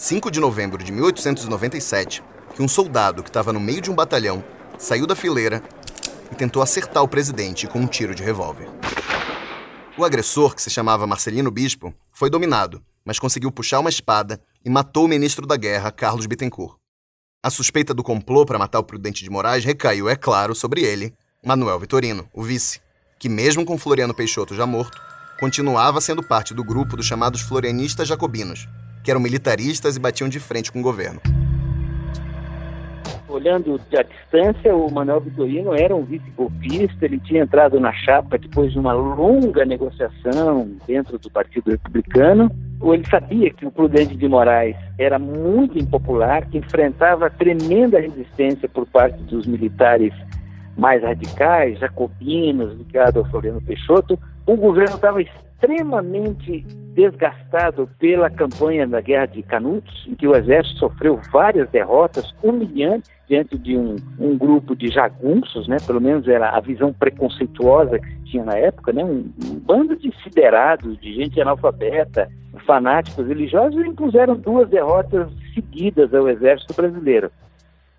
5 0.00 0.30
de 0.30 0.38
novembro 0.38 0.84
de 0.84 0.92
1897, 0.92 2.22
que 2.54 2.62
um 2.62 2.68
soldado 2.68 3.20
que 3.20 3.28
estava 3.28 3.52
no 3.52 3.58
meio 3.58 3.80
de 3.80 3.90
um 3.90 3.96
batalhão 3.96 4.44
saiu 4.78 5.08
da 5.08 5.16
fileira 5.16 5.60
e 6.30 6.36
tentou 6.36 6.62
acertar 6.62 7.02
o 7.02 7.08
presidente 7.08 7.66
com 7.66 7.80
um 7.80 7.86
tiro 7.86 8.14
de 8.14 8.22
revólver. 8.22 8.68
O 9.96 10.04
agressor, 10.04 10.54
que 10.54 10.62
se 10.62 10.70
chamava 10.70 11.04
Marcelino 11.04 11.50
Bispo, 11.50 11.92
foi 12.12 12.30
dominado, 12.30 12.80
mas 13.04 13.18
conseguiu 13.18 13.50
puxar 13.50 13.80
uma 13.80 13.90
espada 13.90 14.40
e 14.64 14.70
matou 14.70 15.06
o 15.06 15.08
ministro 15.08 15.44
da 15.44 15.56
Guerra, 15.56 15.90
Carlos 15.90 16.26
Bittencourt. 16.26 16.76
A 17.42 17.50
suspeita 17.50 17.92
do 17.92 18.04
complô 18.04 18.46
para 18.46 18.56
matar 18.56 18.78
o 18.78 18.84
Prudente 18.84 19.24
de 19.24 19.30
Moraes 19.30 19.64
recaiu, 19.64 20.08
é 20.08 20.14
claro, 20.14 20.54
sobre 20.54 20.82
ele, 20.82 21.12
Manuel 21.44 21.80
Vitorino, 21.80 22.28
o 22.32 22.44
vice, 22.44 22.80
que, 23.18 23.28
mesmo 23.28 23.64
com 23.64 23.76
Floriano 23.76 24.14
Peixoto 24.14 24.54
já 24.54 24.64
morto, 24.64 25.02
continuava 25.40 26.00
sendo 26.00 26.22
parte 26.22 26.54
do 26.54 26.62
grupo 26.62 26.96
dos 26.96 27.06
chamados 27.06 27.40
Florianistas 27.40 28.06
Jacobinos, 28.06 28.68
que 29.08 29.10
eram 29.10 29.22
militaristas 29.22 29.96
e 29.96 30.00
batiam 30.00 30.28
de 30.28 30.38
frente 30.38 30.70
com 30.70 30.80
o 30.80 30.82
governo. 30.82 31.18
Olhando 33.26 33.80
à 33.96 34.02
distância, 34.02 34.76
o 34.76 34.92
Manuel 34.92 35.20
Vitorino 35.20 35.72
era 35.72 35.96
um 35.96 36.04
vice-golpista, 36.04 37.06
ele 37.06 37.18
tinha 37.20 37.42
entrado 37.42 37.80
na 37.80 37.90
chapa 37.90 38.36
depois 38.36 38.70
de 38.70 38.78
uma 38.78 38.92
longa 38.92 39.64
negociação 39.64 40.70
dentro 40.86 41.18
do 41.18 41.30
Partido 41.30 41.70
Republicano, 41.70 42.50
ele 42.82 43.06
sabia 43.08 43.50
que 43.50 43.64
o 43.64 43.70
Prudente 43.70 44.14
de 44.14 44.28
Moraes 44.28 44.76
era 44.98 45.18
muito 45.18 45.78
impopular, 45.78 46.46
que 46.46 46.58
enfrentava 46.58 47.30
tremenda 47.30 47.98
resistência 47.98 48.68
por 48.68 48.84
parte 48.86 49.22
dos 49.22 49.46
militares 49.46 50.12
mais 50.76 51.02
radicais, 51.02 51.78
jacobinos, 51.78 52.76
ligados 52.76 53.16
ao 53.16 53.30
Floriano 53.30 53.62
Peixoto. 53.62 54.18
O 54.46 54.54
governo 54.54 54.96
estava 54.96 55.22
extremamente 55.58 56.64
desgastado 56.94 57.88
pela 57.98 58.30
campanha 58.30 58.86
da 58.86 59.00
Guerra 59.00 59.26
de 59.26 59.42
Canudos, 59.42 60.06
em 60.08 60.14
que 60.14 60.26
o 60.26 60.34
exército 60.34 60.78
sofreu 60.78 61.20
várias 61.32 61.68
derrotas 61.70 62.32
humilhantes 62.42 63.10
diante 63.28 63.58
de 63.58 63.76
um, 63.76 63.96
um 64.18 64.38
grupo 64.38 64.74
de 64.74 64.88
jagunços, 64.88 65.68
né? 65.68 65.76
pelo 65.84 66.00
menos 66.00 66.26
era 66.26 66.50
a 66.50 66.60
visão 66.60 66.92
preconceituosa 66.92 67.98
que 67.98 68.08
se 68.08 68.24
tinha 68.24 68.44
na 68.44 68.56
época, 68.56 68.92
né? 68.92 69.04
um, 69.04 69.30
um 69.44 69.58
bando 69.58 69.96
de 69.96 70.12
siderados, 70.22 70.98
de 70.98 71.14
gente 71.14 71.40
analfabeta, 71.40 72.28
fanáticos 72.66 73.26
religiosos, 73.26 73.84
impuseram 73.84 74.36
duas 74.36 74.68
derrotas 74.68 75.28
seguidas 75.54 76.14
ao 76.14 76.28
exército 76.28 76.74
brasileiro. 76.74 77.30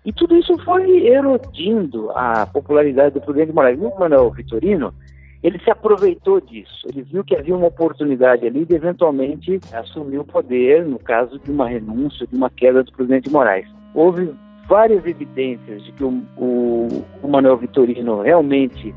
E 0.04 0.12
tudo 0.12 0.34
isso 0.34 0.56
foi 0.64 1.06
erodindo 1.06 2.10
a 2.12 2.46
popularidade 2.46 3.14
do 3.14 3.20
Prudente 3.20 3.48
de 3.48 3.52
Moraes. 3.52 3.78
O 3.78 3.98
Manuel 3.98 4.30
Vitorino, 4.30 4.94
ele 5.42 5.58
se 5.60 5.70
aproveitou 5.70 6.40
disso. 6.40 6.86
Ele 6.88 7.02
viu 7.02 7.24
que 7.24 7.34
havia 7.34 7.56
uma 7.56 7.66
oportunidade 7.66 8.46
ali 8.46 8.64
de 8.64 8.74
eventualmente 8.74 9.58
assumir 9.72 10.18
o 10.18 10.24
poder, 10.24 10.84
no 10.84 10.98
caso 10.98 11.38
de 11.38 11.50
uma 11.50 11.68
renúncia, 11.68 12.26
de 12.26 12.36
uma 12.36 12.50
queda 12.50 12.82
do 12.82 12.92
Presidente 12.92 13.24
de 13.24 13.32
Moraes. 13.32 13.66
Houve 13.94 14.34
várias 14.68 15.04
evidências 15.06 15.82
de 15.82 15.92
que 15.92 16.04
o, 16.04 16.22
o, 16.36 16.88
o 17.22 17.28
Manuel 17.28 17.56
Vitorino 17.56 18.20
realmente 18.20 18.94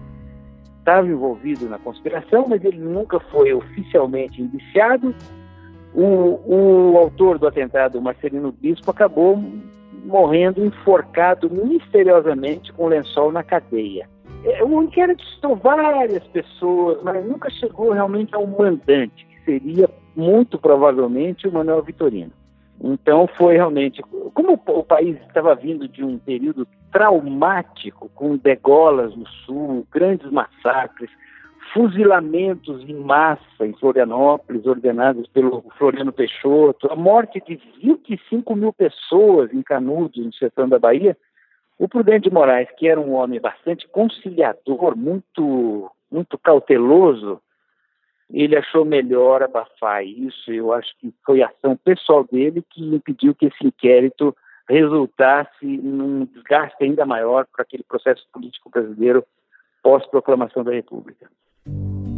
estava 0.79 1.07
envolvido 1.07 1.69
na 1.69 1.79
conspiração, 1.79 2.45
mas 2.47 2.63
ele 2.63 2.77
nunca 2.77 3.19
foi 3.19 3.53
oficialmente 3.53 4.41
indiciado. 4.41 5.15
O, 5.95 6.41
o 6.45 6.97
autor 6.97 7.39
do 7.39 7.47
atentado, 7.47 8.01
Marcelino 8.01 8.51
Bispo, 8.51 8.91
acabou 8.91 9.41
morrendo 10.03 10.65
enforcado 10.65 11.49
misteriosamente 11.49 12.73
com 12.73 12.87
lençol 12.87 13.31
na 13.31 13.43
cadeia. 13.43 14.09
É, 14.43 14.63
o 14.63 14.83
inquérito 14.83 15.23
citou 15.25 15.55
várias 15.55 16.25
pessoas, 16.27 17.01
mas 17.03 17.25
nunca 17.25 17.49
chegou 17.49 17.91
realmente 17.91 18.35
ao 18.35 18.45
mandante, 18.45 19.25
que 19.25 19.45
seria 19.45 19.89
muito 20.15 20.59
provavelmente 20.59 21.47
o 21.47 21.51
Manuel 21.51 21.81
Vitorino. 21.81 22.31
Então 22.81 23.27
foi 23.37 23.55
realmente, 23.55 24.01
como 24.33 24.53
o 24.53 24.83
país 24.83 25.17
estava 25.21 25.55
vindo 25.55 25.87
de 25.87 26.03
um 26.03 26.17
período 26.17 26.67
traumático, 26.91 28.09
com 28.13 28.35
degolas 28.35 29.15
no 29.15 29.27
sul, 29.45 29.87
grandes 29.89 30.29
massacres, 30.29 31.09
fuzilamentos 31.73 32.87
em 32.87 32.93
massa 32.93 33.41
em 33.61 33.73
Florianópolis, 33.73 34.65
ordenados 34.65 35.27
pelo 35.27 35.63
Floriano 35.77 36.11
Peixoto, 36.11 36.91
a 36.91 36.95
morte 36.95 37.41
de 37.47 37.59
25 37.81 38.55
mil 38.55 38.73
pessoas 38.73 39.51
em 39.53 39.61
Canudos, 39.61 40.23
no 40.23 40.33
sertão 40.33 40.67
da 40.67 40.77
Bahia, 40.77 41.17
o 41.83 41.87
Prudente 41.89 42.29
de 42.29 42.33
Moraes, 42.33 42.69
que 42.77 42.87
era 42.87 42.97
um 42.97 43.11
homem 43.11 43.41
bastante 43.41 43.85
conciliador, 43.89 44.95
muito, 44.95 45.91
muito 46.09 46.37
cauteloso, 46.37 47.41
ele 48.31 48.55
achou 48.55 48.85
melhor 48.85 49.43
abafar 49.43 50.01
isso. 50.05 50.49
Eu 50.49 50.71
acho 50.71 50.87
que 50.97 51.13
foi 51.25 51.41
a 51.41 51.47
ação 51.47 51.75
pessoal 51.75 52.25
dele 52.31 52.63
que 52.69 52.81
impediu 52.81 53.35
que 53.35 53.47
esse 53.47 53.67
inquérito 53.67 54.33
resultasse 54.69 55.65
num 55.65 56.23
desgaste 56.33 56.81
ainda 56.81 57.05
maior 57.05 57.45
para 57.53 57.63
aquele 57.63 57.83
processo 57.83 58.25
político 58.31 58.69
brasileiro 58.69 59.21
pós-proclamação 59.83 60.63
da 60.63 60.71
República. 60.71 61.29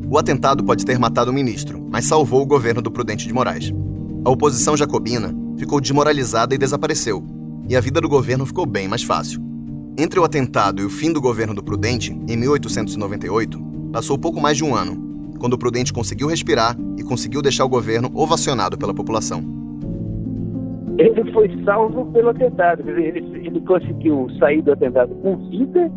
O 0.07 0.15
atentado 0.19 0.63
pode 0.63 0.85
ter 0.85 0.99
matado 0.99 1.31
o 1.31 1.33
ministro, 1.33 1.81
mas 1.89 2.05
salvou 2.05 2.43
o 2.43 2.45
governo 2.45 2.83
do 2.83 2.91
Prudente 2.91 3.27
de 3.27 3.33
Moraes. 3.33 3.71
A 4.23 4.29
oposição 4.29 4.77
jacobina 4.77 5.33
ficou 5.57 5.81
desmoralizada 5.81 6.53
e 6.53 6.57
desapareceu, 6.59 7.23
e 7.67 7.75
a 7.75 7.81
vida 7.81 7.99
do 7.99 8.07
governo 8.07 8.45
ficou 8.45 8.67
bem 8.67 8.87
mais 8.87 9.01
fácil. 9.01 9.44
Entre 9.97 10.19
o 10.19 10.25
atentado 10.25 10.81
e 10.81 10.85
o 10.85 10.89
fim 10.89 11.13
do 11.13 11.21
governo 11.21 11.53
do 11.53 11.63
Prudente, 11.63 12.11
em 12.27 12.35
1898, 12.35 13.57
passou 13.93 14.19
pouco 14.19 14.41
mais 14.41 14.57
de 14.57 14.63
um 14.65 14.75
ano, 14.75 15.31
quando 15.39 15.53
o 15.53 15.57
Prudente 15.57 15.93
conseguiu 15.93 16.27
respirar 16.27 16.75
e 16.97 17.03
conseguiu 17.03 17.41
deixar 17.41 17.63
o 17.63 17.69
governo 17.69 18.11
ovacionado 18.13 18.77
pela 18.77 18.93
população. 18.93 19.41
Ele 20.97 21.31
foi 21.31 21.49
salvo 21.63 22.11
pelo 22.11 22.29
atentado, 22.29 22.89
ele, 22.89 23.19
ele 23.35 23.61
conseguiu 23.61 24.27
sair 24.37 24.61
do 24.61 24.73
atentado 24.73 25.15
com 25.15 25.37
vida 25.49 25.89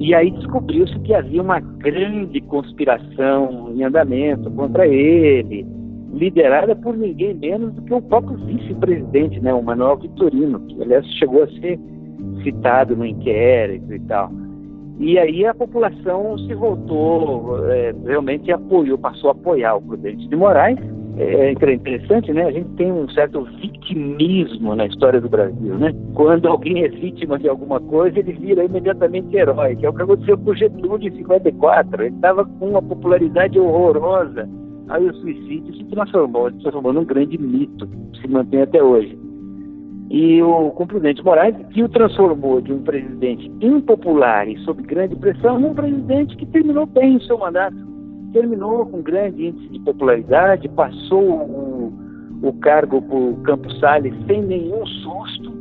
e 0.00 0.12
aí 0.12 0.32
descobriu-se 0.32 0.98
que 1.00 1.14
havia 1.14 1.42
uma 1.42 1.60
grande 1.60 2.40
conspiração 2.40 3.72
em 3.72 3.84
andamento 3.84 4.50
contra 4.50 4.84
ele. 4.88 5.64
liderada 6.12 6.74
por 6.74 6.96
ninguém 6.96 7.34
menos 7.34 7.72
do 7.72 7.82
que 7.82 7.94
o 7.94 8.02
próprio 8.02 8.36
vice-presidente, 8.46 9.38
né, 9.38 9.54
o 9.54 9.62
Manuel 9.62 9.96
Vitorino, 9.98 10.58
que 10.66 10.82
aliás 10.82 11.06
chegou 11.18 11.44
a 11.44 11.46
ser 11.60 11.78
citado 12.42 12.96
no 12.96 13.04
inquérito 13.04 13.92
e 13.92 14.00
tal. 14.00 14.30
E 15.00 15.18
aí 15.18 15.46
a 15.46 15.54
população 15.54 16.36
se 16.38 16.52
voltou, 16.52 17.58
é, 17.68 17.94
realmente 18.04 18.52
apoiou, 18.52 18.98
passou 18.98 19.30
a 19.30 19.32
apoiar 19.32 19.76
o 19.76 19.82
Prudente 19.82 20.28
de 20.28 20.36
Moraes. 20.36 20.78
É, 21.16 21.46
é 21.46 21.52
interessante, 21.52 22.30
né? 22.34 22.44
A 22.44 22.52
gente 22.52 22.68
tem 22.76 22.92
um 22.92 23.08
certo 23.08 23.42
vitimismo 23.62 24.74
na 24.74 24.84
história 24.84 25.18
do 25.18 25.28
Brasil, 25.28 25.74
né? 25.78 25.94
Quando 26.14 26.46
alguém 26.46 26.84
é 26.84 26.88
vítima 26.88 27.38
de 27.38 27.48
alguma 27.48 27.80
coisa, 27.80 28.18
ele 28.18 28.32
vira 28.32 28.62
imediatamente 28.62 29.34
herói, 29.34 29.74
que 29.74 29.86
é 29.86 29.88
o 29.88 29.92
que 29.94 30.02
aconteceu 30.02 30.36
com 30.36 30.54
Getúlio 30.54 31.08
em 31.08 31.16
54. 31.16 32.02
Ele 32.02 32.14
estava 32.14 32.44
com 32.44 32.68
uma 32.68 32.82
popularidade 32.82 33.58
horrorosa. 33.58 34.46
Aí 34.88 35.08
o 35.08 35.14
suicídio 35.14 35.74
se 35.76 35.84
transformou, 35.84 36.50
se 36.50 36.58
transformou 36.58 36.92
num 36.92 37.04
grande 37.04 37.38
mito, 37.38 37.86
que 37.86 38.20
se 38.20 38.28
mantém 38.28 38.60
até 38.60 38.82
hoje. 38.82 39.18
E 40.10 40.42
o, 40.42 40.70
com 40.70 40.82
o 40.82 40.86
presidente 40.88 41.24
Moraes, 41.24 41.54
que 41.70 41.84
o 41.84 41.88
transformou 41.88 42.60
de 42.60 42.72
um 42.72 42.82
presidente 42.82 43.48
impopular 43.60 44.48
e 44.48 44.58
sob 44.64 44.82
grande 44.82 45.14
pressão 45.14 45.60
num 45.60 45.72
presidente 45.72 46.36
que 46.36 46.44
terminou 46.46 46.84
bem 46.84 47.16
o 47.16 47.22
seu 47.22 47.38
mandato. 47.38 47.76
Terminou 48.32 48.84
com 48.86 49.02
grande 49.02 49.46
índice 49.46 49.68
de 49.68 49.78
popularidade, 49.78 50.68
passou 50.70 51.22
o, 51.22 51.92
o 52.42 52.52
cargo 52.54 53.00
para 53.00 53.16
o 53.16 53.36
Campos 53.44 53.78
Salles 53.78 54.12
sem 54.26 54.42
nenhum 54.42 54.84
susto. 54.84 55.52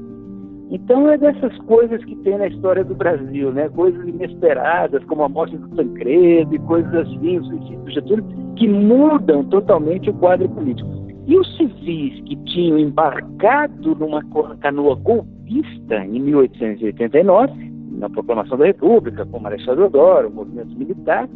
Então 0.71 1.07
é 1.09 1.17
dessas 1.17 1.55
coisas 1.59 2.03
que 2.03 2.15
tem 2.17 2.39
na 2.39 2.47
história 2.47 2.83
do 2.83 2.95
Brasil, 2.95 3.51
né? 3.51 3.69
Coisas 3.69 4.07
inesperadas, 4.07 5.03
como 5.05 5.23
a 5.23 5.29
morte 5.29 5.57
do 5.57 5.67
Tancredo 5.75 6.55
e 6.55 6.59
coisas 6.59 6.93
assim, 6.95 7.37
o 7.37 7.89
Getúlio, 7.89 8.25
que 8.55 8.67
mudam 8.67 9.43
totalmente 9.43 10.09
o 10.09 10.13
quadro 10.13 10.49
político. 10.49 10.98
E 11.29 11.37
os 11.37 11.57
civis 11.57 12.19
que 12.23 12.35
tinham 12.37 12.79
embarcado 12.79 13.93
numa 13.93 14.23
canoa 14.57 14.95
golpista 14.95 16.03
em 16.03 16.19
1889, 16.21 17.71
na 17.99 18.09
proclamação 18.09 18.57
da 18.57 18.65
República, 18.65 19.27
com 19.27 19.37
o 19.37 19.39
Marechal 19.39 19.75
Deodoro, 19.75 20.29
o 20.29 20.33
movimento 20.33 20.75
militar, 20.75 21.29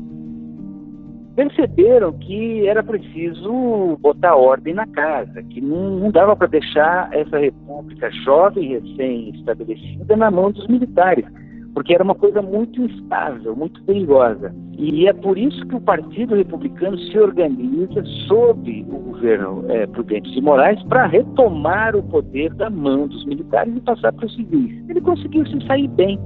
perceberam 1.35 2.11
que 2.13 2.67
era 2.67 2.81
preciso 2.81 3.95
botar 4.01 4.35
ordem 4.35 4.73
na 4.73 4.87
casa, 4.87 5.43
que 5.43 5.61
não, 5.61 5.99
não 5.99 6.09
dava 6.09 6.35
para 6.35 6.47
deixar 6.47 7.13
essa 7.13 7.37
república 7.37 8.09
jovem, 8.23 8.79
recém-estabelecida, 8.79 10.17
na 10.17 10.31
mão 10.31 10.51
dos 10.51 10.67
militares 10.69 11.25
porque 11.73 11.93
era 11.93 12.03
uma 12.03 12.15
coisa 12.15 12.41
muito 12.41 12.81
instável, 12.81 13.55
muito 13.55 13.83
perigosa. 13.83 14.53
E 14.77 15.07
é 15.07 15.13
por 15.13 15.37
isso 15.37 15.65
que 15.67 15.75
o 15.75 15.81
Partido 15.81 16.35
Republicano 16.35 16.97
se 16.97 17.17
organiza 17.17 18.03
sob 18.27 18.85
o 18.89 18.99
governo 18.99 19.65
é, 19.69 19.87
Prudente 19.87 20.31
de 20.31 20.41
Moraes 20.41 20.81
para 20.83 21.05
retomar 21.05 21.95
o 21.95 22.03
poder 22.03 22.53
da 22.55 22.69
mão 22.69 23.07
dos 23.07 23.25
militares 23.25 23.75
e 23.75 23.81
passar 23.81 24.13
para 24.13 24.25
os 24.25 24.35
civis. 24.35 24.89
Ele 24.89 25.01
conseguiu 25.01 25.45
se 25.47 25.65
sair 25.65 25.87
bem. 25.89 26.19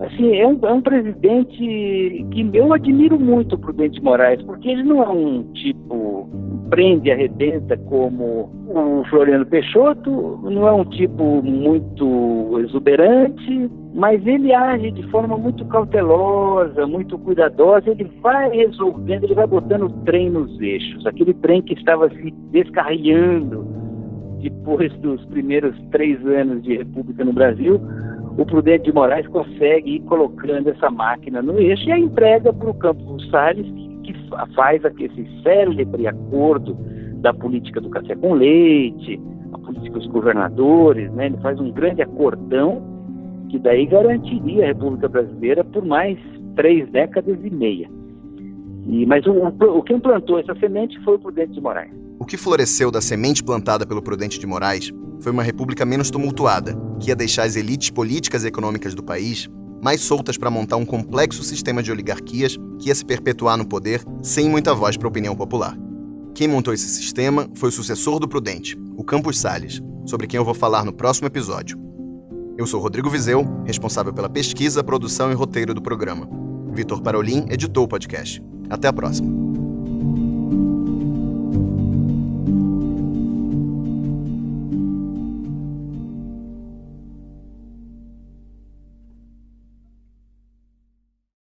Assim, 0.00 0.36
é 0.36 0.46
um, 0.46 0.58
é 0.62 0.72
um 0.72 0.82
presidente 0.82 1.56
que 1.56 2.50
eu 2.52 2.72
admiro 2.72 3.18
muito 3.18 3.54
o 3.54 3.58
Prudente 3.58 3.98
de 3.98 4.04
Moraes, 4.04 4.42
porque 4.42 4.68
ele 4.68 4.82
não 4.82 5.02
é 5.02 5.08
um 5.08 5.44
tipo 5.52 6.28
prende, 6.68 7.10
arrebenta 7.10 7.76
como 7.76 8.50
o 8.66 9.04
Floriano 9.08 9.46
Peixoto, 9.46 10.40
não 10.42 10.66
é 10.66 10.72
um 10.72 10.84
tipo 10.84 11.42
muito 11.42 12.58
exuberante, 12.60 13.70
mas 13.94 14.26
ele 14.26 14.52
age 14.52 14.90
de 14.90 15.02
forma 15.10 15.36
muito 15.38 15.64
cautelosa, 15.66 16.86
muito 16.86 17.16
cuidadosa, 17.18 17.90
ele 17.90 18.10
vai 18.20 18.50
resolvendo, 18.50 19.24
ele 19.24 19.34
vai 19.34 19.46
botando 19.46 19.84
o 19.84 19.90
trem 20.04 20.30
nos 20.30 20.60
eixos, 20.60 21.06
aquele 21.06 21.34
trem 21.34 21.62
que 21.62 21.74
estava 21.74 22.08
se 22.10 22.30
descarrilhando 22.50 23.64
depois 24.40 24.92
dos 24.98 25.24
primeiros 25.26 25.76
três 25.90 26.18
anos 26.26 26.62
de 26.64 26.76
República 26.78 27.24
no 27.24 27.32
Brasil, 27.32 27.80
o 28.36 28.44
Prudente 28.44 28.84
de 28.84 28.92
Moraes 28.92 29.26
consegue 29.28 29.96
ir 29.96 30.00
colocando 30.00 30.68
essa 30.68 30.90
máquina 30.90 31.40
no 31.40 31.58
eixo 31.58 31.88
e 31.88 31.92
a 31.92 31.98
entrega 31.98 32.52
para 32.52 32.70
o 32.70 32.74
Campos 32.74 33.28
Salles, 33.30 33.66
que 34.02 34.14
faz 34.54 34.84
aquele 34.84 35.28
célebre 35.42 36.06
acordo 36.06 36.76
da 37.20 37.32
política 37.32 37.80
do 37.80 37.88
café 37.90 38.14
com 38.16 38.34
leite, 38.34 39.20
a 39.52 39.58
política 39.58 39.98
dos 39.98 40.08
governadores, 40.08 41.10
né? 41.12 41.26
ele 41.26 41.38
faz 41.38 41.58
um 41.60 41.70
grande 41.70 42.02
acordão 42.02 42.82
que 43.50 43.58
daí 43.58 43.86
garantiria 43.86 44.64
a 44.64 44.66
República 44.68 45.08
Brasileira 45.08 45.62
por 45.62 45.84
mais 45.84 46.18
três 46.56 46.90
décadas 46.90 47.38
e 47.42 47.50
meia. 47.50 47.88
E, 48.86 49.06
mas 49.06 49.24
o, 49.26 49.32
o, 49.32 49.82
que 49.82 49.94
implantou 49.94 50.38
essa 50.38 50.54
semente 50.56 50.98
foi 51.04 51.14
o 51.14 51.18
Prudente 51.18 51.52
de 51.52 51.60
Moraes. 51.60 51.92
O 52.18 52.26
que 52.26 52.36
floresceu 52.36 52.90
da 52.90 53.00
semente 53.00 53.42
plantada 53.42 53.86
pelo 53.86 54.02
Prudente 54.02 54.38
de 54.38 54.46
Moraes 54.46 54.92
foi 55.24 55.32
uma 55.32 55.42
república 55.42 55.86
menos 55.86 56.10
tumultuada, 56.10 56.76
que 57.00 57.08
ia 57.08 57.16
deixar 57.16 57.44
as 57.44 57.56
elites 57.56 57.88
políticas 57.88 58.44
e 58.44 58.48
econômicas 58.48 58.94
do 58.94 59.02
país 59.02 59.48
mais 59.82 60.02
soltas 60.02 60.36
para 60.36 60.50
montar 60.50 60.76
um 60.76 60.84
complexo 60.84 61.42
sistema 61.42 61.82
de 61.82 61.90
oligarquias 61.90 62.58
que 62.78 62.88
ia 62.88 62.94
se 62.94 63.04
perpetuar 63.04 63.56
no 63.56 63.66
poder 63.66 64.02
sem 64.22 64.48
muita 64.48 64.74
voz 64.74 64.96
para 64.98 65.06
a 65.06 65.10
opinião 65.10 65.34
popular. 65.34 65.76
Quem 66.34 66.46
montou 66.46 66.72
esse 66.74 66.88
sistema 66.88 67.48
foi 67.54 67.70
o 67.70 67.72
sucessor 67.72 68.18
do 68.18 68.28
Prudente, 68.28 68.78
o 68.96 69.04
Campos 69.04 69.38
Salles, 69.38 69.82
sobre 70.06 70.26
quem 70.26 70.36
eu 70.36 70.44
vou 70.44 70.54
falar 70.54 70.84
no 70.84 70.92
próximo 70.92 71.26
episódio. 71.26 71.78
Eu 72.58 72.66
sou 72.66 72.80
Rodrigo 72.80 73.08
Vizeu, 73.08 73.46
responsável 73.64 74.12
pela 74.12 74.28
pesquisa, 74.28 74.84
produção 74.84 75.30
e 75.30 75.34
roteiro 75.34 75.74
do 75.74 75.82
programa. 75.82 76.28
Vitor 76.72 77.00
Parolin 77.00 77.46
editou 77.50 77.84
o 77.84 77.88
podcast. 77.88 78.42
Até 78.68 78.88
a 78.88 78.92
próxima. 78.92 79.44